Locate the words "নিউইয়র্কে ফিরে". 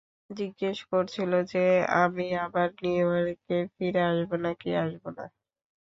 2.83-4.01